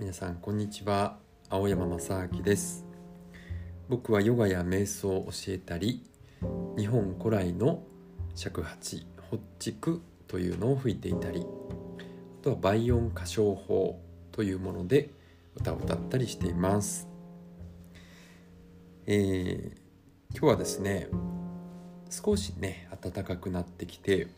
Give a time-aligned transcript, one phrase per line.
[0.00, 1.18] 皆さんこんにちは。
[1.50, 2.86] 青山正明です。
[3.90, 6.02] 僕はヨガや瞑想を教えたり
[6.78, 7.82] 日本古来の
[8.34, 11.44] 尺八ホッチクというのを吹いていたり
[12.40, 14.00] あとは倍音歌唱法
[14.32, 15.10] というもので
[15.54, 17.06] 歌を歌ったりしています。
[19.06, 19.68] えー、
[20.30, 21.08] 今日はですね
[22.08, 24.28] 少しね暖かくなってきて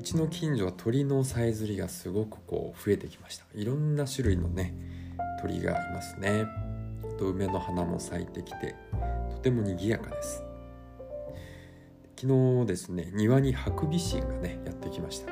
[0.00, 3.44] うちの近所は鳥のさえずりがすごくこう増えてきました。
[3.54, 4.74] いろんな種類のね
[5.42, 6.46] 鳥がいますね。
[7.04, 8.76] あと梅の花も咲いてきて
[9.30, 10.42] とても賑やかです。
[12.18, 15.30] 昨日ですね庭にハクビシンがねやってきました。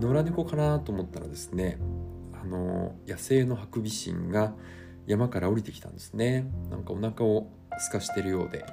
[0.00, 1.78] 野良猫かなと思ったらですね
[2.32, 4.54] あの野生のハクビシンが
[5.06, 6.50] 山から降りてきたんですね。
[6.68, 7.46] なんかお腹を
[7.78, 8.66] すかしてるようで、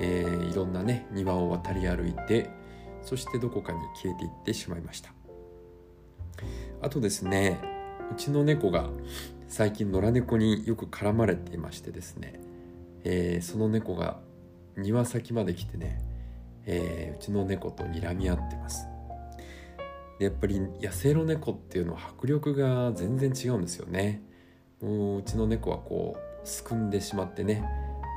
[0.00, 2.61] えー、いろんなね庭を渡り歩いて
[3.02, 5.12] そしてどこかに消えていってしまいました。
[6.80, 7.60] あとですね
[8.12, 8.90] うちの猫が
[9.48, 12.40] 最近野良猫によく絡まれていましてですね、
[13.04, 14.18] えー、その猫が
[14.76, 16.00] 庭先まで来てね、
[16.64, 18.86] えー、うちの猫と睨み合ってます。
[20.18, 24.22] やっぱり野生の猫っていうのは迫力が全然違うんですよね。
[24.80, 27.64] もううちの猫はこうすくんでしまってね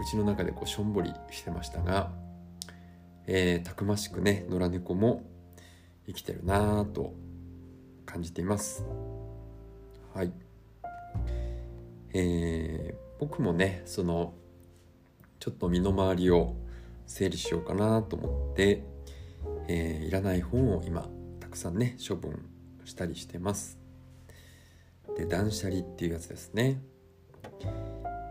[0.02, 2.12] うちの中でこうしょんぼりしてましたが
[3.28, 5.24] えー、たくましくね野良猫も
[6.06, 7.14] 生きてるなぁと
[8.06, 8.86] 感じています。
[10.14, 10.32] はい。
[12.14, 14.34] えー、僕もねその
[15.40, 16.56] ちょっと身の回りを
[17.06, 18.84] 整理しようかなと思って、
[19.68, 21.10] えー、いらない本を今
[21.40, 22.48] たくさんね処分
[22.86, 23.80] したりしてます。
[25.18, 26.82] で断捨離っていうやつですね。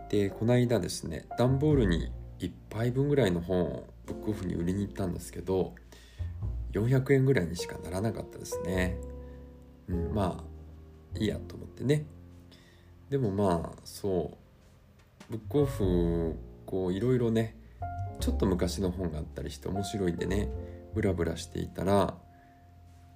[0.09, 5.75] でこの間ですね段ボールに1杯分ぐらいの本をブックオフに売りに行ったんですけど
[6.73, 8.97] 400円ぐらいにしかならなかったですね、
[9.87, 12.05] うん、まあいいやと思ってね。
[13.09, 14.37] でもまあそう。
[15.29, 16.35] ブックオフ
[16.65, 17.57] こういろいろね
[18.19, 20.49] ちょっと昔の本があったりして面白いんでね
[20.93, 22.15] ブラブラしていたら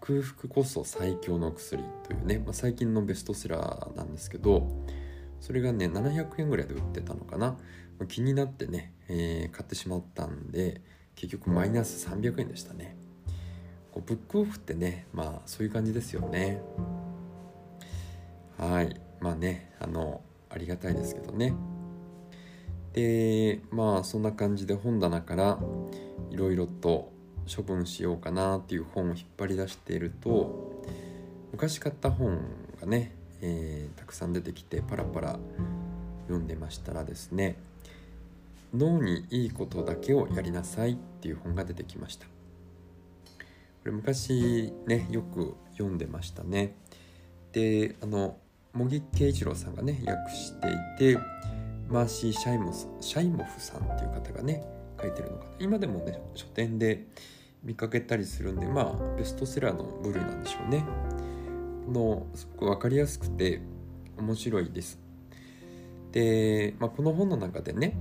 [0.01, 4.67] 空腹こそ最強の薬というね、まあ、最近のベストセラーなんですけど
[5.39, 7.57] それがね700円ぐらいで売ってたのかな。
[8.07, 10.81] 気になってね、えー、買ってしまったんで
[11.16, 12.95] 結局マイナス300円でしたね。
[13.91, 16.61] こうブックオフってねまあそういう感じですよね。
[18.57, 19.00] はい。
[19.19, 21.53] まあねあのありがたいですけどね。
[22.94, 25.59] でまあそんな感じで本棚から
[26.31, 27.11] いろいろと
[27.53, 30.83] 処分しようかなっていう本を引っ張り出していると
[31.51, 32.39] 昔買った本
[32.79, 35.39] がね、えー、たくさん出てきてパラパラ
[36.27, 37.57] 読んでましたらですね
[38.73, 42.25] 脳にいいことだけをやりなさいっていう本が出てきました。
[42.25, 42.31] こ
[43.85, 46.75] れ昔ねよく読んでましたね。
[47.51, 48.38] であの
[48.73, 50.67] 茂木圭一郎さんがね訳して
[51.07, 51.19] いて
[51.89, 54.63] マーシー・シャイモスシャイモフさんっていう方がね
[55.01, 55.51] 書いてるのかな。
[55.59, 57.07] 今でもね書店で
[57.63, 60.83] 見かけたりするんでまあベストセラーの部類なんでしょうね。
[61.89, 63.61] のすごく分かりやすくて
[64.17, 65.00] 面白いです。
[66.11, 67.97] で、まあ、この本の中でね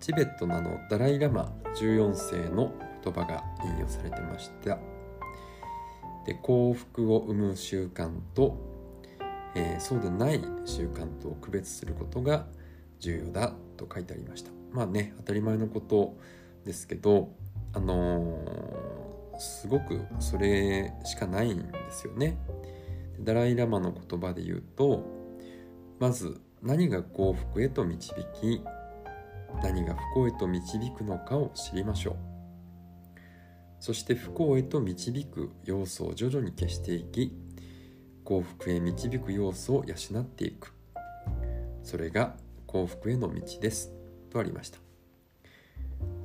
[0.00, 2.72] チベットのあのダライ・ラマ14世の
[3.02, 4.78] 言葉が引用されてました。
[6.26, 8.58] で幸福を生む習慣と、
[9.54, 12.46] えー、そうでない習慣と区別することが
[13.00, 14.50] 重要だと書いてありました。
[14.70, 16.16] まあね当たり前のこと
[16.64, 17.30] ですけど
[17.72, 22.36] あのー、すごくそれしかないんですよね。
[23.20, 25.04] ダライ・ラマの言葉で言うと
[25.98, 28.62] まず何が幸福へと導き
[29.62, 32.16] 何が不幸へと導くのかを知りましょう。
[33.80, 37.32] そして不幸へと導く要素を徐々に消していき
[38.24, 40.74] 幸福へ導く要素を養っていく。
[41.82, 42.36] それが
[42.66, 43.92] 幸福への道です。
[44.30, 44.78] とありました。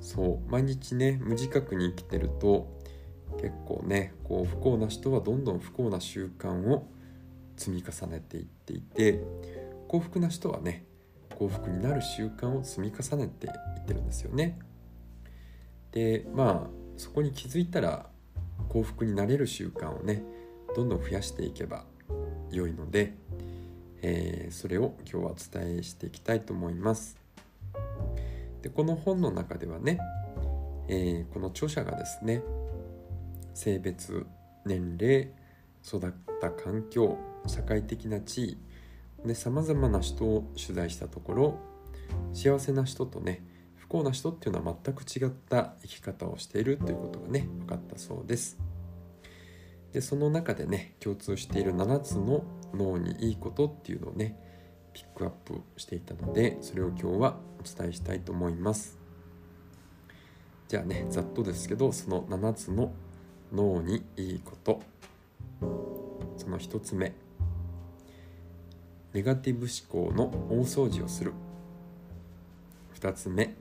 [0.01, 2.67] そう毎日ね無自覚に生きてると
[3.41, 6.87] 結構ねこう不幸な人はどんどん不幸な習慣を
[7.57, 9.23] 積み重ねていっていて
[9.87, 10.85] 幸福な人はね
[11.37, 14.59] 幸福になる習慣を積み重ねていってるんですよね。
[15.91, 18.07] でまあそこに気づいたら
[18.69, 20.23] 幸福になれる習慣をね
[20.75, 21.85] どんどん増やしていけば
[22.51, 23.13] 良いので、
[24.01, 27.17] えー、それを今日はお伝えしていきたいと思います。
[28.61, 29.99] でこの本の中ではね、
[30.87, 32.41] えー、この著者がですね
[33.53, 34.25] 性別
[34.65, 35.31] 年齢
[35.85, 36.11] 育っ
[36.41, 37.17] た環境
[37.47, 38.57] 社会的な地
[39.23, 41.59] 位でさまざまな人を取材したところ
[42.33, 43.43] 幸せな人とね
[43.75, 48.57] 不幸な人っていうのは全く違った生き方をしているということがね分かったそうです。
[49.91, 54.35] でその中でね共通している7つの脳にいいことっていうのをね
[54.93, 58.97] ピックアップしていたのでそれを今日はお伝えしたいと思います。
[60.67, 62.91] じゃあねざっとですけどその7つの
[63.53, 64.81] 脳にいいこと。
[66.37, 67.13] その1つ目。
[69.13, 71.33] ネガティブ思考の大掃除をする。
[72.99, 73.53] 2つ目。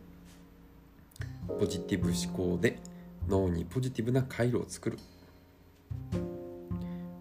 [1.59, 2.79] ポジティブ思考で
[3.29, 4.99] 脳にポジティブな回路を作る。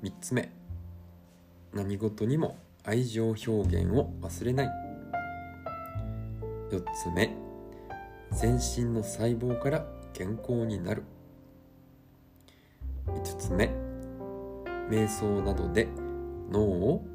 [0.01, 0.50] 3つ目。
[1.73, 4.69] 何事にも愛情表現を忘れない。
[6.71, 7.35] 4つ目。
[8.31, 11.03] 全身の細胞から健康になる。
[13.07, 13.69] 5つ目。
[14.89, 15.88] 瞑想などで
[16.51, 17.06] 脳を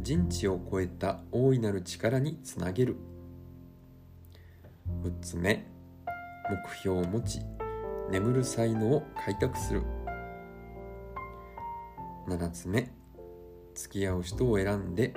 [0.00, 2.96] 人知を超えた大いなる力につなげる。
[5.02, 5.66] 6つ目。
[6.50, 7.40] 目標を持ち
[8.10, 9.82] 眠る才能を開拓する。
[12.28, 12.90] 7つ目。
[13.74, 15.14] 付き合う人を選んで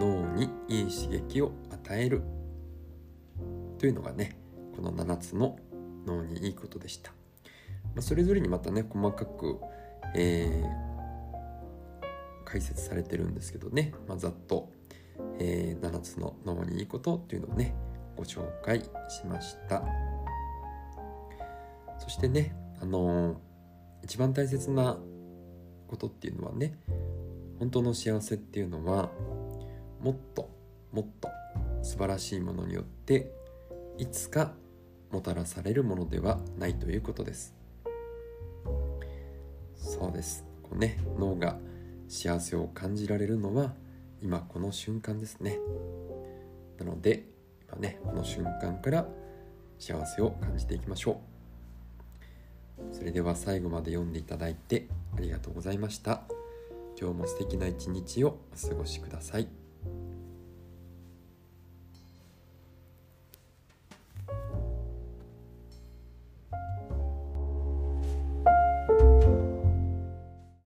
[0.00, 2.22] 脳にいい刺激を与える。
[3.78, 4.38] というのがね
[4.74, 5.56] この7つの
[6.06, 7.12] 脳にいいことでした、
[7.98, 9.58] まあ、それぞれにまたね細かく、
[10.14, 14.70] えー、解説されてるんですけどね、まあ、ざっと、
[15.40, 17.74] えー、7つの脳にいいことっていうのをね
[18.16, 19.82] ご紹介しました。
[21.98, 23.36] そしてねあのー、
[24.04, 24.96] 一番大切な
[25.88, 26.78] ことっていうのはね
[27.58, 29.10] 本当の幸せっていうのは
[30.00, 30.48] もっと
[30.92, 31.28] もっと
[31.82, 33.32] 素晴らしいものによって
[33.98, 34.52] いつか
[35.10, 37.57] もたらされるものではないということです。
[39.78, 40.44] そうです。
[40.62, 41.58] こうね脳が
[42.08, 43.74] 幸せを感じられるのは
[44.20, 45.58] 今この瞬間ですね。
[46.78, 47.24] なので
[47.66, 49.08] 今ねこの瞬間から
[49.78, 51.20] 幸せを感じていきましょ
[52.92, 52.94] う。
[52.94, 56.22] それでは最後まで読んでいただいてありがとうございました。
[57.00, 59.67] 今日も素敵な一日をお過ごしください。